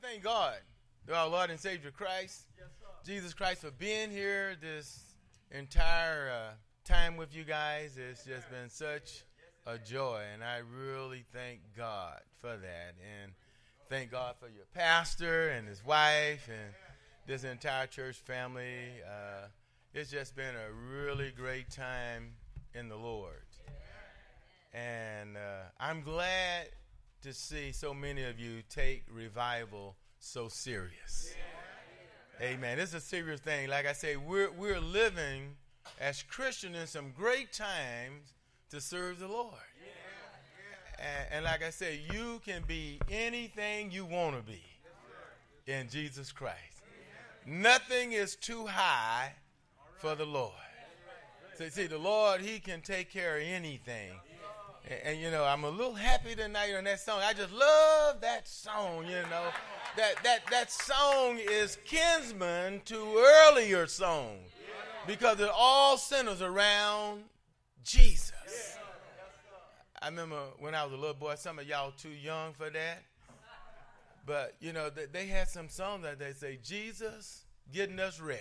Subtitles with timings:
[0.00, 0.56] thank God,
[1.04, 2.46] through our Lord and Savior Christ,
[3.04, 5.14] Jesus Christ, for being here this
[5.50, 6.52] entire uh,
[6.84, 7.98] time with you guys.
[7.98, 9.24] It's just been such
[9.66, 12.94] a joy, and I really thank God for that.
[13.22, 13.32] And
[13.90, 16.74] thank God for your pastor and his wife and
[17.26, 18.88] this entire church family.
[19.06, 19.48] Uh,
[19.92, 22.32] it's just been a really great time
[22.74, 23.42] in the Lord.
[24.72, 26.68] And uh, I'm glad
[27.22, 31.34] to see so many of you take revival so serious.
[32.40, 32.78] Amen.
[32.78, 33.68] This is a serious thing.
[33.68, 35.56] Like I say, we're, we're living
[36.00, 38.32] as Christians in some great times
[38.70, 39.52] to serve the Lord.
[40.98, 44.62] And, and like I said, you can be anything you want to be
[45.66, 46.82] in Jesus Christ.
[47.46, 49.32] Nothing is too high
[49.98, 50.52] for the Lord.
[51.56, 54.12] See, see, the Lord, He can take care of anything.
[54.88, 57.20] And, and, you know, I'm a little happy tonight on that song.
[57.22, 59.48] I just love that song, you know.
[59.96, 64.48] That that that song is kinsman to earlier songs
[65.06, 67.24] because it all centers around
[67.82, 68.76] Jesus.
[70.00, 73.02] I remember when I was a little boy, some of y'all too young for that.
[74.26, 78.38] But, you know, they, they had some songs that they say, Jesus getting us ready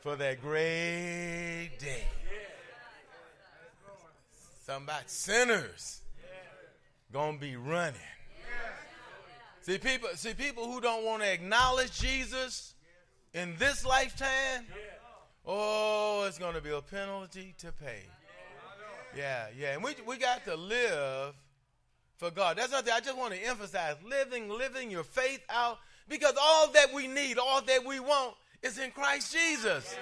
[0.00, 2.04] for that great day.
[4.66, 6.00] About sinners
[7.12, 8.00] gonna be running.
[9.60, 12.74] See people, see people who don't want to acknowledge Jesus
[13.34, 14.66] in this lifetime.
[15.46, 18.02] Oh, it's gonna be a penalty to pay.
[19.16, 21.34] Yeah, yeah, and we we got to live
[22.16, 22.56] for God.
[22.56, 26.92] That's something I just want to emphasize: living, living your faith out, because all that
[26.94, 29.94] we need, all that we want, is in Christ Jesus.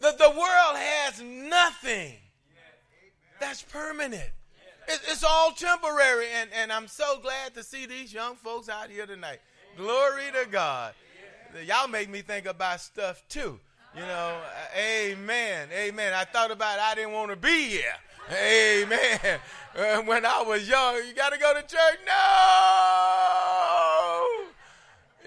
[0.00, 2.16] The the world has nothing
[3.40, 4.30] that's permanent.
[4.88, 9.06] It's all temporary, and, and I'm so glad to see these young folks out here
[9.06, 9.40] tonight.
[9.76, 10.94] Glory to God.
[11.66, 13.58] Y'all make me think about stuff too.
[13.94, 14.38] You know,
[14.78, 16.12] amen, amen.
[16.12, 17.94] I thought about I didn't want to be here.
[18.30, 19.40] Amen.
[19.76, 21.98] Uh, when I was young, you got to go to church?
[22.06, 22.12] No.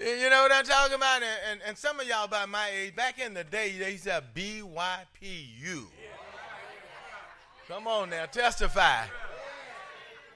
[0.00, 1.22] You know what I'm talking about?
[1.22, 4.04] And, and, and some of y'all about my age, back in the day, they used
[4.04, 5.86] to have BYPU.
[7.70, 9.02] Come on now, testify.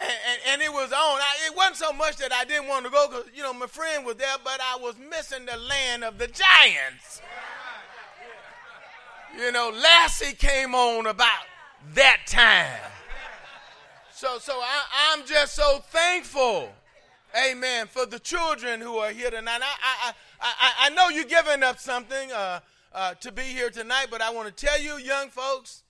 [0.00, 1.20] And, and, and, it was on.
[1.20, 3.66] I, it wasn't so much that I didn't want to go because, you know, my
[3.66, 7.22] friend was there, but I was missing the land of the giants.
[9.36, 11.42] You know, Lassie came on about
[11.94, 12.92] that time.
[14.12, 16.68] So, so I, I'm just so thankful,
[17.36, 19.60] amen, for the children who are here tonight.
[19.60, 22.60] I, I, I, I know you're giving up something uh,
[22.92, 25.83] uh, to be here tonight, but I want to tell you, young folks,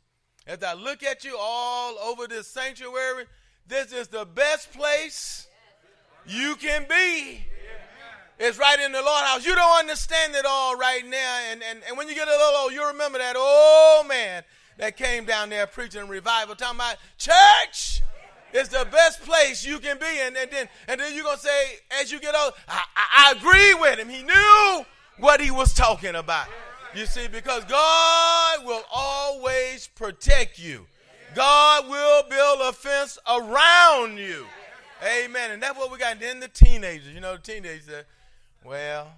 [0.46, 3.24] as I look at you all over this sanctuary,
[3.66, 5.46] this is the best place
[6.26, 7.44] you can be.
[8.38, 9.46] It's right in the Lord house.
[9.46, 11.38] You don't understand it all right now.
[11.50, 14.42] And, and, and when you get a little old, you remember that old man
[14.76, 18.02] that came down there preaching revival, talking about church
[18.52, 20.20] is the best place you can be.
[20.22, 23.38] And, and then and then you're gonna say, as you get old, I, I, I
[23.38, 24.08] agree with him.
[24.08, 24.84] He knew
[25.18, 26.48] what he was talking about.
[26.94, 30.86] You see, because God will always protect you.
[31.34, 34.46] God will build a fence around you.
[35.02, 35.50] Amen.
[35.50, 36.12] And that's what we got.
[36.12, 38.04] And then the teenagers, you know, the teenagers,
[38.64, 39.08] well,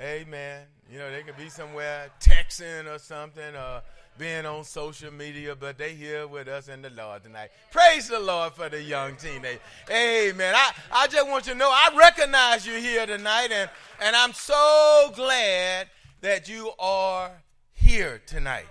[0.00, 0.62] amen.
[0.90, 3.82] You know, they could be somewhere texting or something or
[4.16, 7.50] being on social media, but they here with us in the Lord tonight.
[7.72, 9.60] Praise the Lord for the young teenagers.
[9.90, 10.54] Amen.
[10.56, 13.68] I, I just want you to know I recognize you here tonight, and,
[14.00, 15.88] and I'm so glad
[16.20, 17.30] that you are
[17.72, 18.66] here tonight.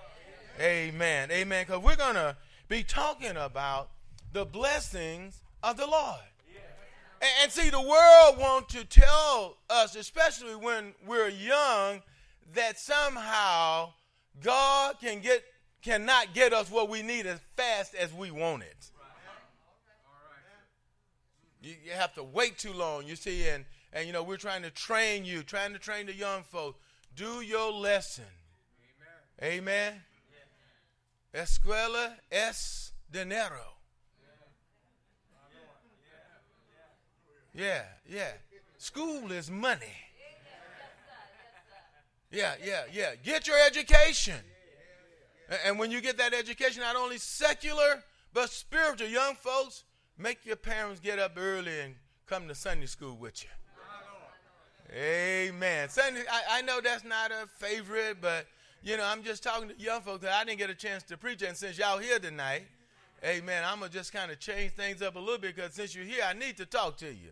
[0.60, 1.32] Amen.
[1.32, 1.66] Amen.
[1.68, 2.36] Because we're going to
[2.68, 3.90] be talking about
[4.34, 6.20] the blessings of the Lord.
[7.22, 12.02] And, and see, the world wants to tell us, especially when we're young,
[12.54, 13.94] that somehow
[14.44, 15.44] God can get
[15.82, 18.92] cannot get us what we need as fast as we want it.
[21.62, 24.64] You, you have to wait too long, you see, and, and you know, we're trying
[24.64, 26.80] to train you, trying to train the young folks.
[27.18, 28.26] Do your lesson.
[29.42, 29.66] Amen.
[29.74, 30.02] Amen.
[31.34, 33.74] Escuela es dinero.
[37.56, 38.34] Yeah, yeah.
[38.78, 39.98] School is money.
[42.30, 43.16] Yeah, yeah, yeah.
[43.24, 44.38] Get your education.
[45.66, 49.86] And when you get that education, not only secular, but spiritual, young folks,
[50.20, 51.96] make your parents get up early and
[52.28, 53.50] come to Sunday school with you.
[54.94, 55.90] Amen.
[55.90, 58.46] Sunday, I, I know that's not a favorite, but
[58.84, 61.18] you know, I'm just talking to young folks that I didn't get a chance to
[61.18, 61.42] preach.
[61.42, 62.64] And since y'all here tonight,
[63.24, 63.64] Amen.
[63.66, 66.06] I'm going to just kind of change things up a little bit because since you're
[66.06, 67.32] here, I need to talk to you.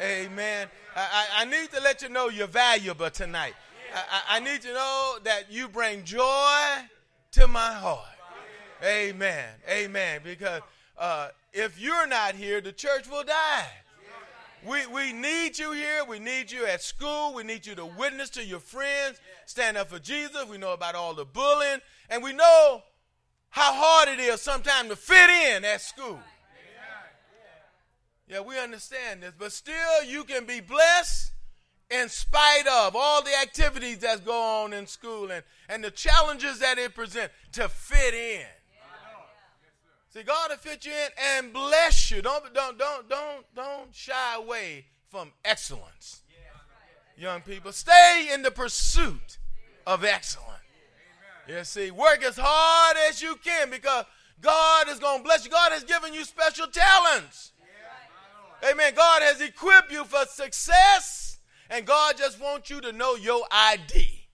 [0.00, 0.68] Amen.
[0.94, 3.54] I, I, I need to let you know you're valuable tonight.
[3.94, 6.60] I, I, need to know that you bring joy
[7.32, 8.06] to my heart.
[8.82, 9.48] Amen.
[9.68, 10.20] Amen.
[10.24, 10.62] Because
[10.98, 13.66] uh, if you're not here, the church will die.
[14.66, 16.04] We, we need you here.
[16.08, 17.34] We need you at school.
[17.34, 20.46] We need you to witness to your friends, stand up for Jesus.
[20.48, 21.80] We know about all the bullying.
[22.08, 22.82] And we know
[23.50, 26.20] how hard it is sometimes to fit in at school.
[28.28, 31.32] Yeah, we understand this, but still you can be blessed
[31.90, 36.60] in spite of all the activities that go on in school and, and the challenges
[36.60, 38.46] that it presents to fit in.
[40.12, 42.20] See, God will fit you in and bless you.
[42.20, 46.20] Don't, don't, don't, don't, don't shy away from excellence.
[47.16, 49.38] Young people, stay in the pursuit
[49.86, 50.50] of excellence.
[51.48, 54.04] Yeah, see, work as hard as you can because
[54.40, 55.50] God is going to bless you.
[55.50, 57.52] God has given you special talents.
[58.68, 58.92] Amen.
[58.94, 61.38] God has equipped you for success,
[61.70, 64.26] and God just wants you to know your ID.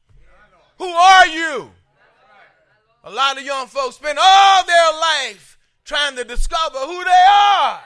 [0.78, 1.70] Who are you?
[3.04, 5.57] A lot of young folks spend all their life
[5.88, 7.81] trying to discover who they are.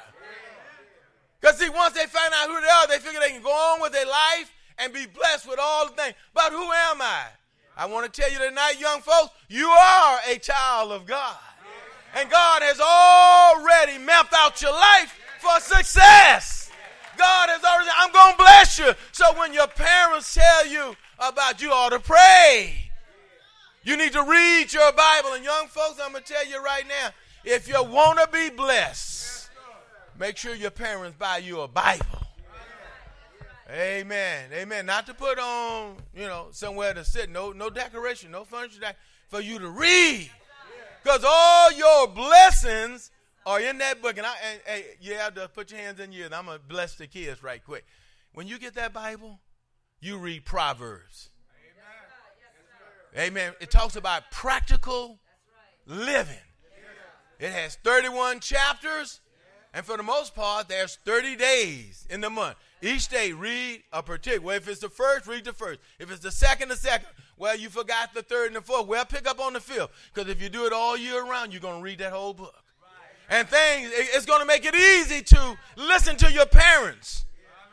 [1.41, 3.81] Because, see, once they find out who they are, they figure they can go on
[3.81, 6.15] with their life and be blessed with all the things.
[6.35, 7.25] But who am I?
[7.77, 11.37] I want to tell you tonight, young folks, you are a child of God.
[12.15, 16.71] And God has already mapped out your life for success.
[17.17, 18.93] God has already, I'm going to bless you.
[19.13, 22.91] So when your parents tell you about you ought to pray,
[23.85, 25.33] you need to read your Bible.
[25.33, 27.11] And young folks, I'm going to tell you right now,
[27.45, 29.51] if you want to be blessed,
[30.19, 32.05] make sure your parents buy you a Bible.
[33.71, 34.51] Amen.
[34.53, 34.85] Amen.
[34.85, 37.31] Not to put on, you know, somewhere to sit.
[37.31, 38.81] No, no decoration, no furniture.
[39.29, 40.31] For you to read.
[41.03, 43.11] Because all your blessings
[43.47, 44.19] are in that book.
[44.19, 46.31] And, I, and hey, you have to put your hands in yours.
[46.35, 47.87] I'm going to bless the kids right quick.
[48.35, 49.41] When you get that Bible,
[50.01, 51.31] you read Proverbs.
[53.17, 53.27] Amen.
[53.27, 53.55] Amen.
[53.61, 55.19] It talks about practical
[55.87, 56.37] living.
[57.43, 59.21] It has 31 chapters.
[59.75, 62.57] And for the most part, there's 30 days in the month.
[62.81, 64.47] Each day, read a particular.
[64.47, 65.81] Well, if it's the first, read the first.
[65.99, 67.09] If it's the second, the second.
[67.37, 68.87] Well, you forgot the third and the fourth.
[68.87, 69.89] Well, pick up on the fifth.
[70.15, 72.55] Because if you do it all year round, you're going to read that whole book.
[73.29, 77.25] And things, it's going to make it easy to listen to your parents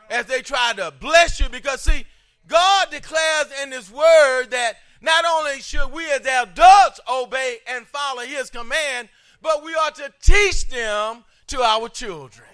[0.08, 1.48] as they try to bless you.
[1.48, 2.06] Because, see,
[2.48, 8.22] God declares in His Word that not only should we as adults obey and follow
[8.22, 9.08] His command,
[9.42, 12.46] but we are to teach them to our children.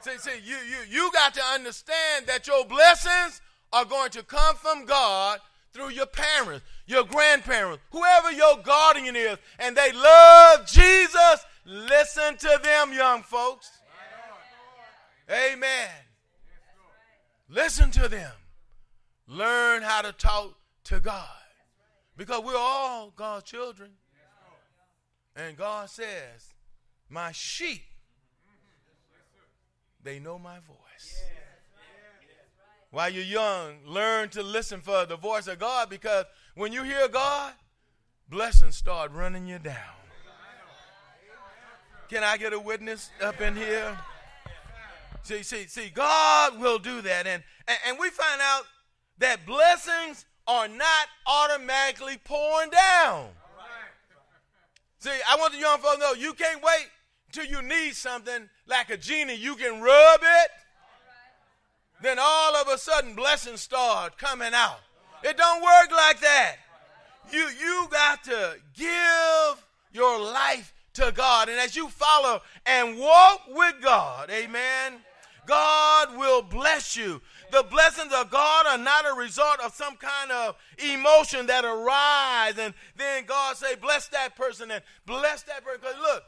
[0.00, 3.40] See, see, you, you, you got to understand that your blessings
[3.72, 5.40] are going to come from God
[5.72, 11.44] through your parents, your grandparents, whoever your guardian is, and they love Jesus.
[11.64, 13.70] Listen to them, young folks.
[15.28, 15.90] Amen.
[17.48, 18.32] Listen to them.
[19.26, 20.54] Learn how to talk
[20.84, 21.26] to God.
[22.16, 23.90] Because we're all God's children.
[25.36, 26.54] And God says,
[27.10, 27.82] My sheep
[30.06, 31.20] they know my voice.
[32.92, 37.08] While you're young, learn to listen for the voice of God because when you hear
[37.08, 37.52] God,
[38.28, 39.74] blessings start running you down.
[42.08, 43.98] Can I get a witness up in here?
[45.24, 47.26] See, see, see, God will do that.
[47.26, 48.62] And, and, and we find out
[49.18, 53.30] that blessings are not automatically pouring down.
[55.06, 56.88] See, I want the young folks to know you can't wait
[57.30, 60.50] till you need something like a genie, you can rub it.
[62.02, 64.80] Then all of a sudden blessings start coming out.
[65.22, 66.56] It don't work like that.
[67.30, 71.50] You you got to give your life to God.
[71.50, 74.94] And as you follow and walk with God, amen,
[75.46, 77.22] God will bless you.
[77.52, 82.58] The blessings of God are not a result of some kind of emotion that arise
[82.58, 85.80] and then God say, bless that person and bless that person.
[85.80, 86.24] Because look,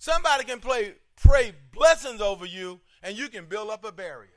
[0.00, 4.30] Somebody can play, pray blessings over you, and you can build up a barrier.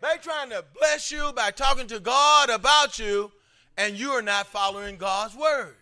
[0.00, 3.32] They're trying to bless you by talking to God about you,
[3.76, 5.74] and you are not following God's word.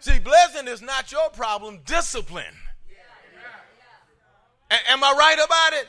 [0.00, 2.56] See, blessing is not your problem, discipline.
[4.74, 5.88] A- am I right about it?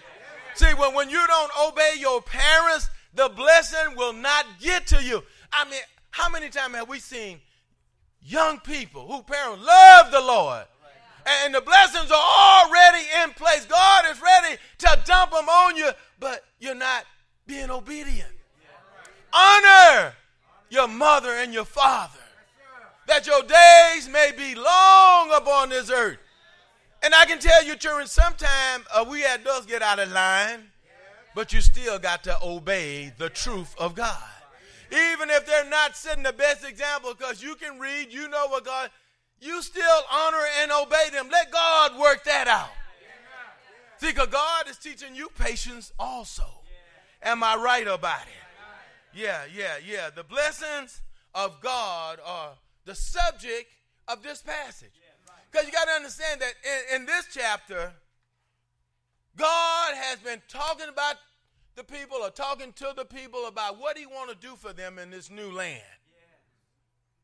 [0.56, 5.24] See, when, when you don't obey your parents, the blessing will not get to you.
[5.51, 7.39] I mean, how many times have we seen
[8.25, 10.63] young people who parents love the Lord.
[11.27, 12.24] And the blessings are
[12.65, 13.65] already in place.
[13.65, 15.89] God is ready to dump them on you,
[16.20, 17.06] but you're not
[17.48, 18.30] being obedient.
[19.34, 20.13] Honor
[20.70, 22.20] your mother and your father.
[23.08, 26.18] that your days may be long upon this earth.
[27.05, 30.71] And I can tell you, children, sometime uh, we adults get out of line,
[31.35, 34.17] but you still got to obey the truth of God.
[34.91, 38.65] Even if they're not setting the best example, because you can read, you know what
[38.65, 38.89] God,
[39.39, 41.29] you still honor and obey them.
[41.31, 42.71] Let God work that out.
[43.97, 46.43] See, because God is teaching you patience also.
[47.21, 49.13] Am I right about it?
[49.13, 50.09] Yeah, yeah, yeah.
[50.09, 51.01] The blessings
[51.35, 52.53] of God are
[52.85, 53.69] the subject
[54.07, 54.89] of this passage.
[55.55, 57.93] Because you got to understand that in, in, this chapter,
[59.38, 61.15] God has been talking about
[61.77, 65.00] the people or talking to the people about what he want to do for them
[65.00, 65.81] in this new land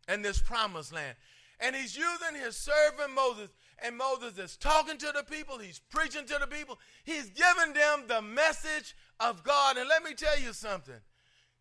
[0.08, 1.18] and this promised land.
[1.60, 3.50] And he's using his servant Moses.
[3.84, 5.58] And Moses is talking to the people.
[5.58, 6.80] He's preaching to the people.
[7.04, 9.76] He's giving them the message of God.
[9.76, 11.02] And let me tell you something.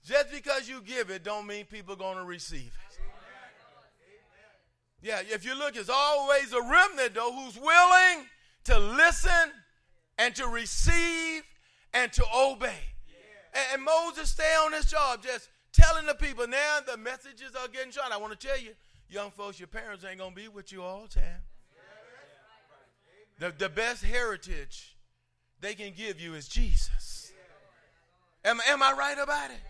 [0.05, 2.90] Just because you give it don't mean people are going to receive it.
[5.03, 8.27] Yeah, if you look, it's always a remnant, though, who's willing
[8.65, 9.53] to listen
[10.19, 11.43] and to receive
[11.95, 12.75] and to obey.
[13.09, 13.15] Yeah.
[13.55, 16.47] And, and, Moses stay on his job, just telling the people.
[16.47, 18.13] Now the messages are getting shot.
[18.13, 18.73] I want to tell you,
[19.09, 21.43] young folks, your parents ain't going to be with you all the time.
[23.39, 24.95] The, the best heritage
[25.63, 27.33] they can give you is Jesus.
[28.45, 29.61] Am, am I right about it?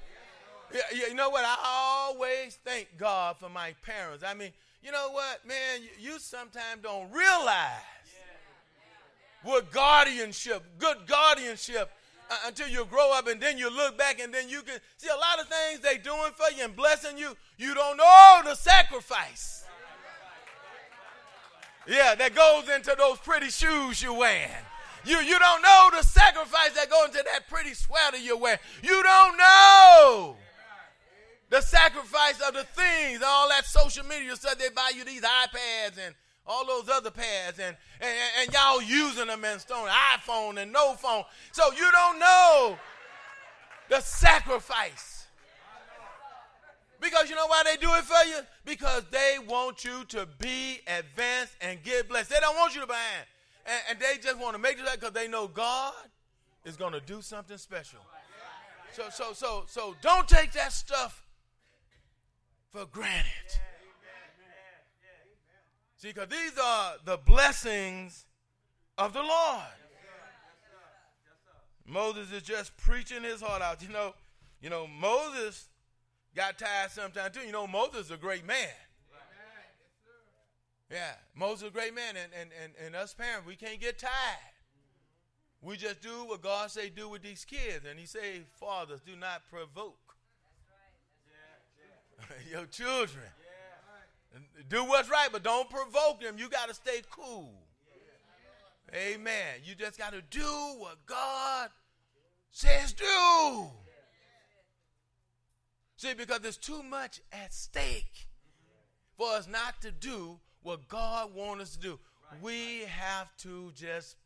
[0.92, 1.44] Yeah, you know what?
[1.44, 4.24] I always thank God for my parents.
[4.26, 4.50] I mean,
[4.82, 5.80] you know what, man?
[5.98, 7.82] You, sometimes don't realize
[9.42, 11.90] what guardianship, good guardianship,
[12.30, 15.08] uh, until you grow up and then you look back and then you can see
[15.08, 17.36] a lot of things they doing for you and blessing you.
[17.58, 19.64] You don't know the sacrifice.
[21.88, 24.50] Yeah, that goes into those pretty shoes you're wearing.
[25.04, 28.60] You, you don't know the sacrifice that goes into that pretty sweater you're wearing.
[28.82, 30.36] You don't know
[31.50, 34.56] the sacrifice of the things, all that social media stuff.
[34.56, 36.14] They buy you these iPads and
[36.46, 40.94] all those other pads, and, and, and y'all using them and stone iPhone and no
[40.94, 41.22] phone.
[41.52, 42.78] So you don't know
[43.88, 45.26] the sacrifice.
[47.00, 48.40] Because you know why they do it for you?
[48.64, 52.30] Because they want you to be advanced and get blessed.
[52.30, 53.26] They don't want you to be behind.
[53.66, 55.94] And, and they just want to make it that because they know God
[56.64, 58.00] is going to do something special.
[58.92, 61.19] So, so, so, so don't take that stuff
[62.72, 63.26] for granted.
[65.96, 68.24] See, because these are the blessings
[68.96, 69.62] of the Lord.
[71.86, 73.82] Moses is just preaching his heart out.
[73.82, 74.14] You know,
[74.62, 75.68] you know, Moses
[76.34, 77.44] got tired sometimes too.
[77.44, 78.68] You know, Moses is a great man.
[80.90, 83.98] Yeah, Moses is a great man, and, and, and, and us parents, we can't get
[83.98, 84.10] tired.
[85.62, 87.84] We just do what God say do with these kids.
[87.88, 90.09] And he say, fathers, do not provoke
[92.50, 93.24] your children.
[94.68, 96.36] Do what's right, but don't provoke them.
[96.38, 97.52] You got to stay cool.
[98.94, 99.60] Amen.
[99.64, 101.70] You just got to do what God
[102.50, 103.66] says do.
[105.96, 108.28] See, because there's too much at stake
[109.16, 111.98] for us not to do what God wants us to do.
[112.40, 114.16] We have to just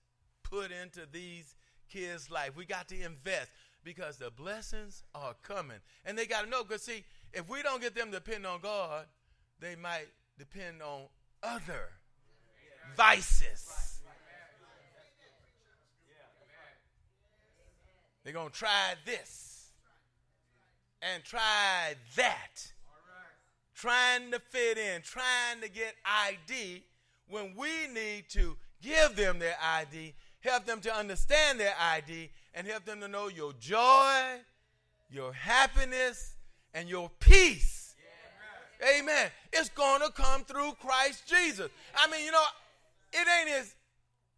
[0.43, 1.57] put into these
[1.90, 2.57] kids' life.
[2.57, 3.50] We got to invest
[3.83, 5.78] because the blessings are coming.
[6.04, 7.04] And they got to know, because see,
[7.35, 9.07] if we don't get them to depend on God,
[9.61, 10.07] they might
[10.38, 11.03] depend on
[11.43, 11.91] other
[12.97, 14.00] vices.
[18.23, 19.69] They're going to try this
[21.03, 22.73] and try that.
[23.75, 26.85] Trying to fit in, trying to get ID
[27.29, 32.67] when we need to give them their ID, help them to understand their ID, and
[32.67, 34.38] help them to know your joy,
[35.11, 36.34] your happiness,
[36.75, 37.95] and your peace.
[38.81, 38.99] Yeah.
[38.99, 39.31] Amen.
[39.52, 41.71] It's going to come through Christ Jesus.
[41.97, 42.43] I mean, you know,
[43.12, 43.75] it ain't as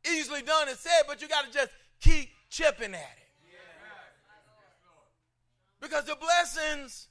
[0.09, 3.27] easily done as said, but you got to just keep chipping at it.
[5.81, 7.09] Because the blessings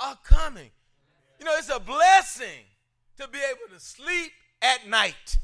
[0.00, 0.70] are coming.
[1.38, 2.64] You know, it's a blessing
[3.18, 4.32] to be able to sleep
[4.62, 5.38] at night.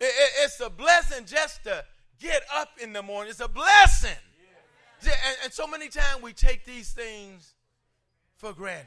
[0.00, 1.84] It, it, it's a blessing just to
[2.20, 3.30] get up in the morning.
[3.30, 4.16] It's a blessing.
[5.02, 7.54] And, and so many times we take these things
[8.36, 8.86] for granted.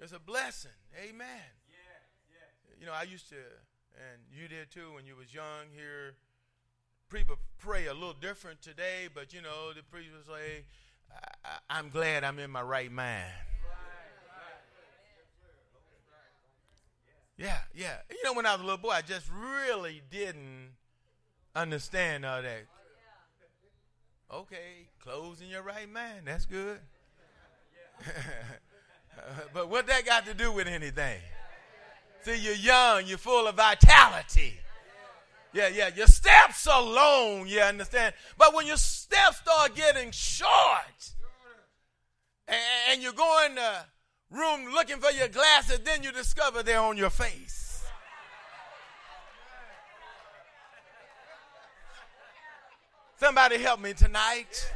[0.00, 0.70] It's a blessing.
[1.04, 1.26] Amen.
[2.80, 6.14] You know, I used to, and you did too when you was young here.
[7.10, 10.64] People pray a little different today, but you know, the priest would say,
[11.68, 13.32] I, am glad I'm in my right mind.
[17.36, 17.96] Yeah, yeah.
[18.10, 20.72] You know, when I was a little boy, I just really didn't
[21.54, 22.66] understand all that.
[24.32, 26.22] Okay, clothes in your right mind.
[26.26, 26.78] That's good.
[29.52, 31.20] but what that got to do with anything?
[32.22, 34.54] See, you're young, you're full of vitality.
[35.52, 38.14] Yeah, yeah, your steps are long, you understand?
[38.38, 40.48] But when your steps start getting short
[42.46, 42.56] and,
[42.90, 43.84] and you're going to
[44.30, 47.59] room looking for your glasses, then you discover they're on your face.
[53.20, 54.72] Somebody help me tonight.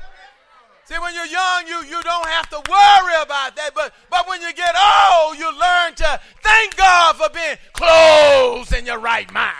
[0.84, 3.70] See, when you're young, you, you don't have to worry about that.
[3.74, 8.84] But, but when you get old, you learn to thank God for being close in
[8.84, 9.56] your right mind.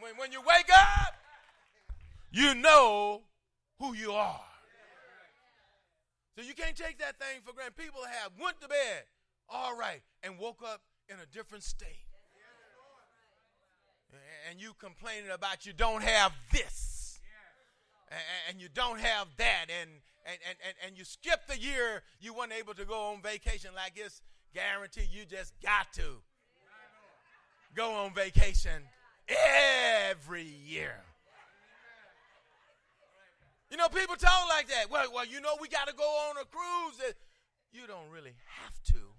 [0.00, 1.14] When, when you wake up,
[2.32, 3.20] you know
[3.78, 4.40] who you are.
[6.38, 7.76] So you can't take that thing for granted.
[7.76, 9.04] People have went to bed
[9.50, 12.03] all right and woke up in a different state.
[14.50, 17.20] And you complaining about you don't have this.
[18.48, 19.66] And you don't have that.
[19.80, 19.90] And,
[20.26, 23.92] and, and, and you skip the year you weren't able to go on vacation like
[23.96, 24.22] it's
[24.54, 26.22] guaranteed you just got to
[27.74, 28.82] go on vacation
[29.28, 31.00] every year.
[33.70, 34.90] You know, people talk like that.
[34.90, 37.14] Well, well, you know, we got to go on a cruise.
[37.72, 39.13] You don't really have to.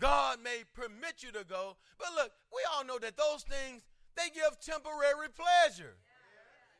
[0.00, 3.82] God may permit you to go, but look, we all know that those things
[4.16, 5.94] they give temporary pleasure,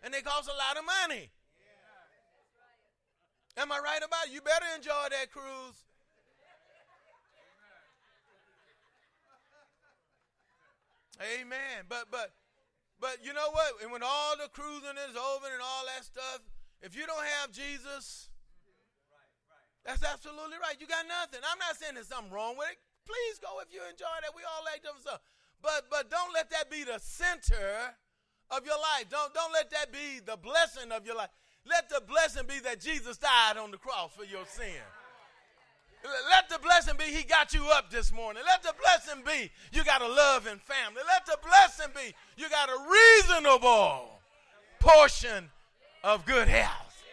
[0.02, 1.30] and they cost a lot of money.
[3.56, 4.32] Am I right about it?
[4.32, 5.84] You better enjoy that cruise.
[11.20, 11.84] Amen.
[11.88, 12.32] But but
[12.98, 13.82] but you know what?
[13.82, 16.40] And when all the cruising is over and all that stuff,
[16.80, 18.30] if you don't have Jesus,
[19.84, 20.76] that's absolutely right.
[20.80, 21.40] You got nothing.
[21.44, 22.78] I'm not saying there's something wrong with it.
[23.06, 24.34] Please go if you enjoy that.
[24.34, 25.20] We all like different stuff.
[25.62, 27.94] But but don't let that be the center
[28.50, 29.06] of your life.
[29.10, 31.30] Don't don't let that be the blessing of your life.
[31.66, 34.80] Let the blessing be that Jesus died on the cross for your sin.
[36.30, 38.42] Let the blessing be he got you up this morning.
[38.46, 41.02] Let the blessing be you got a loving family.
[41.06, 44.20] Let the blessing be you got a reasonable
[44.78, 45.50] portion
[46.02, 47.04] of good health.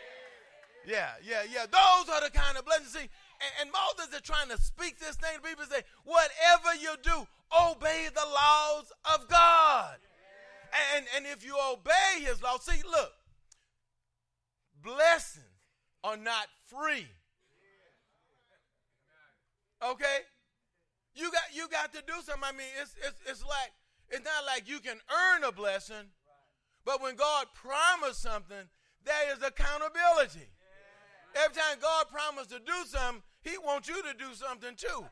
[0.87, 1.65] Yeah, yeah, yeah.
[1.65, 2.93] Those are the kind of blessings.
[2.93, 3.09] See,
[3.41, 6.95] and, and Moses is trying to speak this thing to people and say, whatever you
[7.01, 9.97] do, obey the laws of God.
[10.95, 13.13] And, and if you obey his law, see, look,
[14.83, 15.45] blessings
[16.03, 17.07] are not free.
[19.83, 20.19] Okay?
[21.15, 22.43] You got you got to do something.
[22.43, 23.71] I mean, it's it's it's like
[24.09, 26.13] it's not like you can earn a blessing,
[26.85, 28.69] but when God promised something,
[29.03, 30.49] there is accountability.
[31.43, 35.05] Every time God promised to do something, He wants you to do something too.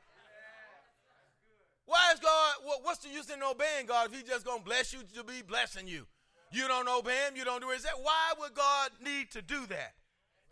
[1.86, 2.54] Why is God?
[2.82, 5.88] What's the use in obeying God if He's just gonna bless you to be blessing
[5.88, 6.08] you?
[6.52, 7.36] You don't obey Him.
[7.36, 7.82] You don't do it.
[8.02, 9.94] Why would God need to do that?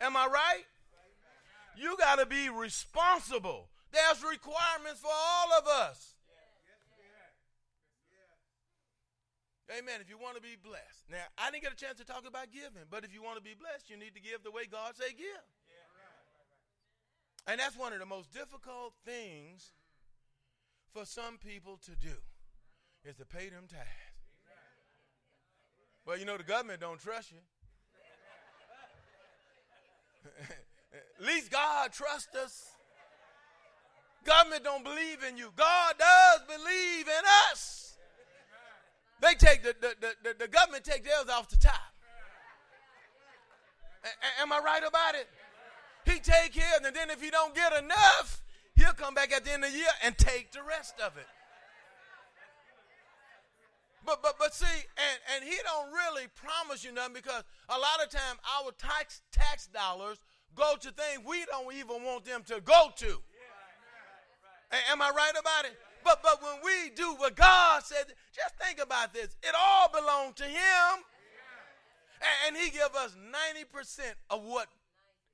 [0.00, 0.64] Am I right?
[1.76, 6.18] You got to be responsible there's requirements for all of us.
[9.70, 10.02] Amen.
[10.02, 11.08] If you want to be blessed.
[11.08, 13.44] Now, I didn't get a chance to talk about giving, but if you want to
[13.44, 15.46] be blessed, you need to give the way God say give.
[17.46, 19.72] And that's one of the most difficult things
[20.92, 22.14] for some people to do
[23.04, 23.84] is to pay them tithes.
[26.06, 27.38] Well, you know the government don't trust you.
[31.20, 32.70] At least God trusts us.
[34.24, 35.50] Government don't believe in you.
[35.54, 37.98] God does believe in us.
[39.20, 41.74] They take the, the, the, the government take theirs off the top.
[44.04, 45.28] A- am I right about it?
[46.04, 48.42] He take his, and then if he don't get enough,
[48.76, 51.26] he'll come back at the end of the year and take the rest of it.
[54.04, 58.04] But but but see, and, and he don't really promise you nothing because a lot
[58.04, 60.18] of time our tax tax dollars
[60.54, 63.22] go to things we don't even want them to go to.
[64.90, 65.78] Am I right about it?
[66.04, 69.36] But but when we do what God said, just think about this.
[69.42, 71.04] It all belongs to Him.
[72.46, 74.68] And, He give us 90% of what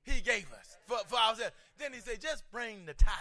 [0.03, 1.53] He gave us for, for ourselves.
[1.77, 3.13] Then He said, just bring the tithe.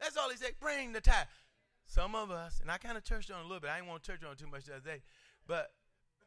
[0.00, 1.26] That's all He said, bring the tithe.
[1.86, 4.02] Some of us, and I kind of touched on a little bit, I didn't want
[4.02, 5.02] to touch on too much the other day,
[5.46, 5.70] but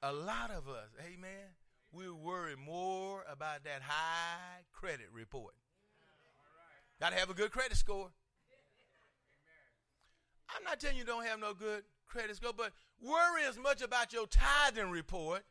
[0.02, 1.54] a lot of us, amen,
[1.92, 5.54] we worry more about that high credit report.
[7.00, 8.10] Got to have a good credit score.
[10.56, 14.14] I'm not telling you don't have no good credit score, but worry as much about
[14.14, 15.44] your tithing report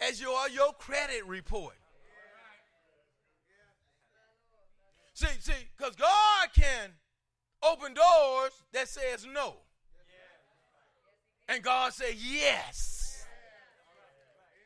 [0.00, 1.74] as you are your credit report.
[5.16, 6.90] See, see, because God can
[7.62, 9.54] open doors that says no.
[11.48, 13.24] And God say yes.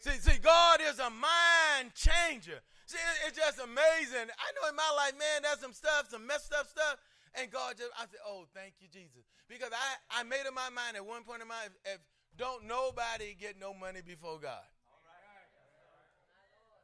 [0.01, 2.59] See, see, God is a mind changer.
[2.87, 4.27] See, it's just amazing.
[4.27, 6.97] I know in my life, man, there's some stuff, some messed up stuff.
[7.37, 9.23] And God just, I said, oh, thank you, Jesus.
[9.49, 12.01] Because I, I made up my mind at one point in my life, if
[12.37, 14.67] don't nobody get no money before God.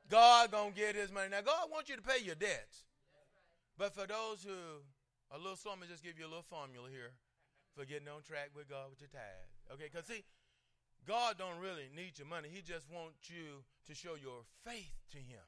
[0.08, 1.30] God gonna get his money.
[1.32, 2.84] Now, God wants you to pay your debts.
[3.78, 4.82] But for those who
[5.30, 7.12] a little slow, I'm just give you a little formula here
[7.74, 9.74] for getting on track with God with your tithe.
[9.74, 10.24] Okay, because see,
[11.06, 12.48] God don't really need your money.
[12.52, 15.44] He just wants you to show your faith to him.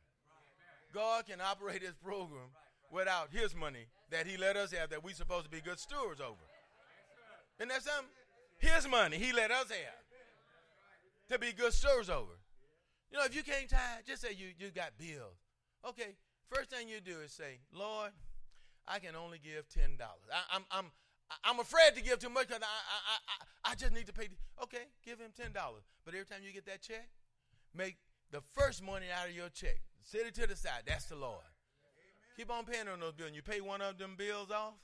[0.92, 2.52] God can operate his program
[2.90, 6.20] without his money that he let us have that we supposed to be good stewards
[6.20, 6.44] over.
[7.58, 8.10] Isn't that something?
[8.58, 9.98] His money he let us have
[11.30, 12.38] to be good stewards over.
[13.10, 15.36] You know, if you can't tithe, just say you, you got bills.
[15.86, 16.16] Okay,
[16.50, 18.10] first thing you do is say, Lord,
[18.86, 20.28] I can only give ten dollars.
[20.52, 20.86] I'm I'm
[21.44, 23.16] I'm afraid to give too much because I, I,
[23.68, 24.28] I, I just need to pay.
[24.62, 25.82] Okay, give him ten dollars.
[26.04, 27.08] But every time you get that check,
[27.74, 27.96] make
[28.30, 29.80] the first money out of your check.
[30.02, 30.84] Set it to the side.
[30.86, 31.44] That's the Lord.
[31.84, 32.36] Amen.
[32.36, 33.32] Keep on paying on those bills.
[33.34, 34.74] You pay one of them bills off.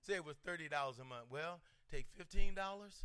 [0.00, 1.26] Say it was thirty dollars a month.
[1.30, 3.04] Well, take fifteen dollars,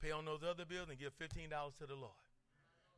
[0.00, 2.14] pay on those other bills, and give fifteen dollars to the Lord.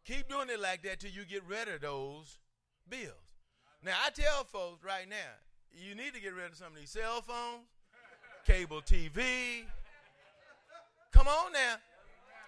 [0.05, 2.38] Keep doing it like that till you get rid of those
[2.88, 3.36] bills.
[3.87, 5.31] Now I tell folks right now,
[5.72, 7.62] you need to get rid of some of these cell phones,
[8.44, 9.62] cable TV.
[11.12, 11.77] Come on now.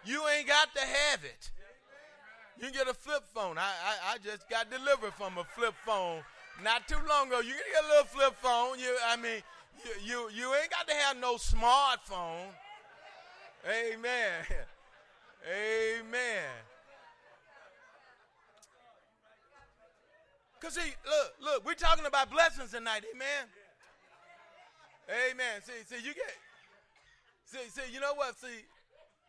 [0.05, 1.53] You ain't got to have it.
[2.57, 3.57] You can get a flip phone.
[3.57, 6.23] I, I, I just got delivered from a flip phone
[6.65, 7.39] not too long ago.
[7.39, 8.81] You can get a little flip phone.
[8.81, 9.41] You, I mean,
[9.85, 12.51] you, you, you ain't got to have no smartphone.
[13.65, 14.43] Amen.
[16.01, 16.51] Amen.
[20.61, 23.05] Because see, look, look, we're talking about blessings tonight.
[23.15, 23.47] Amen.
[25.31, 25.63] Amen.
[25.63, 26.35] See, see, you get,
[27.45, 28.39] see, see, you know what?
[28.39, 28.65] See,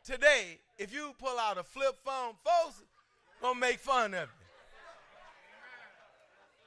[0.04, 2.84] today, if you pull out a flip phone, folks,
[3.42, 4.28] gonna make fun of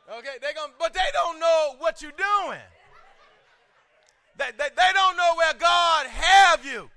[0.09, 0.15] you.
[0.15, 2.59] Okay, they gonna, but they don't know what you're doing.
[4.37, 6.91] They, they, they don't know where God have you.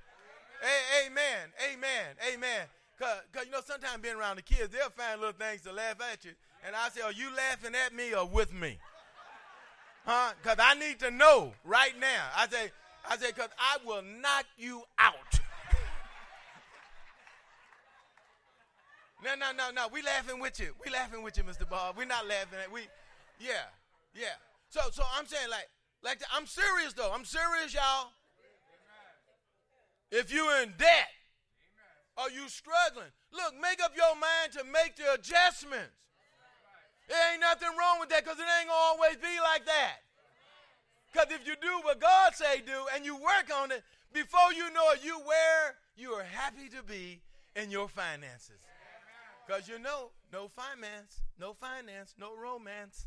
[0.63, 2.67] A, amen, amen, amen.
[2.97, 5.97] Cause, Cause you know sometimes being around the kids, they'll find little things to laugh
[6.11, 6.31] at you,
[6.65, 8.77] and I say, "Are you laughing at me or with me?"
[10.05, 10.33] Huh?
[10.43, 12.27] Cause I need to know right now.
[12.35, 12.71] I say,
[13.09, 15.39] I say, cause I will knock you out.
[19.23, 19.87] No, no, no, no.
[19.91, 20.73] We laughing with you.
[20.83, 21.67] We laughing with you, Mr.
[21.67, 21.97] Bob.
[21.97, 22.81] We're not laughing at we.
[23.39, 23.65] Yeah,
[24.13, 24.37] yeah.
[24.69, 25.67] So, so I'm saying like,
[26.03, 27.11] like I'm serious though.
[27.11, 28.11] I'm serious, y'all.
[30.11, 31.09] If you're in debt,
[32.15, 33.09] are you struggling?
[33.33, 36.04] Look, make up your mind to make the adjustments.
[37.07, 39.97] There ain't nothing wrong with that because it ain't gonna always be like that.
[41.11, 44.71] Because if you do what God say do and you work on it, before you
[44.71, 47.21] know it, you where you are happy to be
[47.55, 48.59] in your finances.
[49.45, 53.05] Because you know, no finance, no finance, no romance.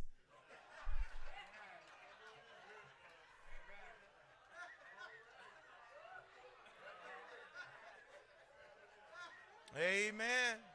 [9.77, 10.68] Amen.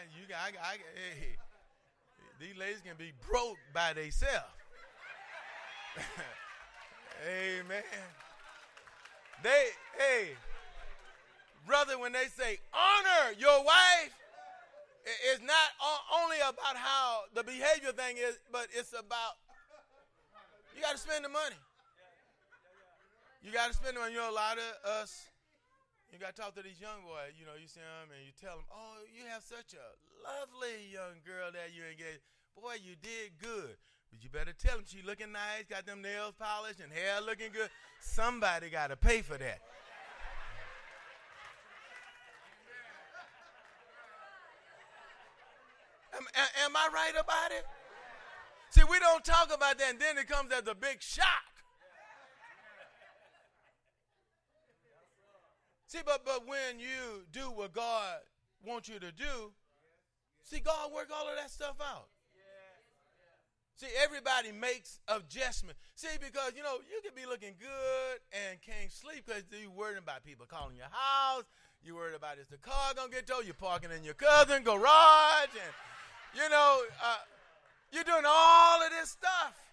[0.00, 0.12] Amen.
[0.18, 0.76] You got, I, I,
[1.18, 1.36] hey,
[2.38, 4.46] these ladies can be broke by themselves.
[7.28, 7.82] Amen.
[9.42, 9.66] They,
[9.98, 10.30] hey,
[11.66, 14.14] brother, when they say honor your wife,
[15.32, 15.68] it's not
[16.22, 19.36] only about how the behavior thing is, but it's about
[20.76, 21.56] you got to spend the money.
[23.42, 24.12] You got to spend the money.
[24.12, 25.26] You know, a lot of us,
[26.12, 27.38] you got to talk to these young boys.
[27.38, 29.86] You know, you see them and you tell them, "Oh, you have such a
[30.26, 32.22] lovely young girl that you engaged.
[32.54, 33.78] Boy, you did good."
[34.10, 37.52] But you better tell them she looking nice, got them nails polished and hair looking
[37.52, 37.70] good.
[38.00, 39.60] Somebody got to pay for that.
[46.12, 46.26] Am,
[46.64, 47.64] am I right about it?
[48.70, 51.49] See, we don't talk about that, and then it comes as a big shock.
[55.90, 58.18] See, but, but when you do what God
[58.64, 59.50] wants you to do,
[60.44, 62.06] see, God work all of that stuff out.
[63.74, 65.76] See, everybody makes adjustment.
[65.96, 69.98] See, because you know you can be looking good and can't sleep because you worrying
[69.98, 71.44] about people calling your house.
[71.82, 73.46] You worried about is the car gonna get towed?
[73.46, 75.72] You're parking in your cousin garage, and
[76.36, 77.24] you know, uh,
[77.90, 79.69] you're doing all of this stuff.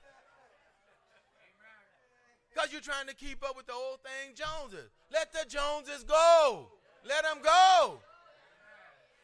[2.58, 4.90] Because you're trying to keep up with the old thing Joneses.
[5.14, 6.66] Let the Joneses go.
[7.06, 8.02] Let them go.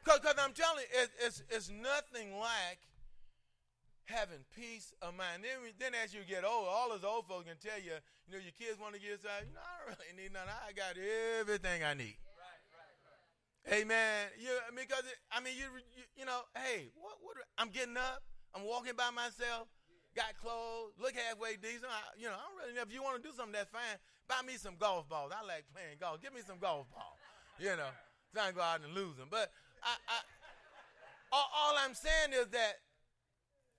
[0.06, 2.78] Because I'm telling you, it, it's, it's nothing like
[4.06, 5.42] having peace of mind.
[5.42, 7.98] Then, then as you get old, all those old folks can tell you,
[8.30, 9.50] you know, your kids want to get inside.
[9.50, 10.54] You know, I don't really need nothing.
[10.54, 12.22] I got everything I need.
[13.66, 14.30] Amen.
[14.38, 18.20] You because it, I mean you, you you know hey what what I'm getting up
[18.54, 19.72] I'm walking by myself
[20.16, 21.90] got clothes look halfway decent.
[21.90, 23.98] I, you know I don't really know if you want to do something that's fine.
[24.28, 25.34] Buy me some golf balls.
[25.36, 26.22] I like playing golf.
[26.22, 27.20] Give me some golf balls
[27.60, 27.92] you know.
[28.34, 29.52] I can go out and lose them but
[29.84, 30.18] I, I
[31.34, 32.82] all, I'm saying is that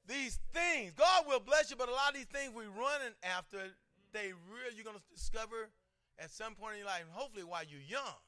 [0.06, 3.70] these things God will bless you but a lot of these things we're running after
[4.12, 5.70] they really you're gonna discover
[6.18, 8.18] at some point in your life hopefully while you're young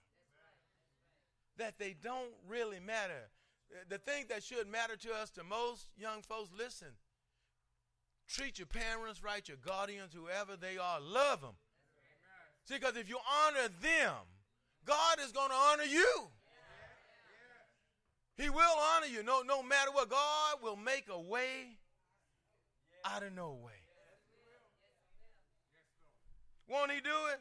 [1.58, 3.30] that they don't really matter.
[3.88, 6.88] The thing that should matter to us, to most young folks, listen.
[8.28, 11.54] Treat your parents right, your guardians, whoever they are, love them.
[12.64, 14.14] See, because if you honor them,
[14.84, 16.28] God is going to honor you.
[18.36, 19.22] He will honor you.
[19.22, 21.78] No, no matter what, God will make a way
[23.04, 23.72] out of no way.
[26.68, 27.40] Won't He do it?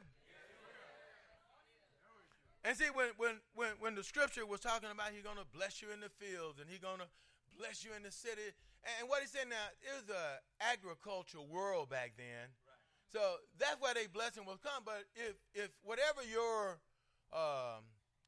[2.63, 5.83] And see, when, when, when, when the scripture was talking about he's going to bless
[5.83, 7.05] you in the fields and he's going to
[7.59, 8.41] bless you in the city,
[8.99, 12.53] and what he said now, it was an agricultural world back then.
[12.65, 12.85] Right.
[13.09, 14.85] So that's where they blessing will come.
[14.85, 16.77] But if, if whatever your
[17.33, 17.81] um,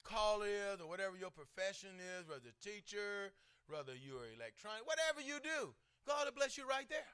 [0.03, 3.33] call is or whatever your profession is, whether teacher,
[3.67, 5.75] whether you're electronic, whatever you do,
[6.07, 7.11] God will bless you right there.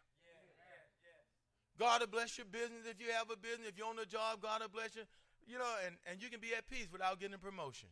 [1.80, 3.68] God will bless your business if you have a business.
[3.68, 5.04] If you own a job, God will bless you.
[5.48, 7.90] You know, and, and you can be at peace without getting a promotion.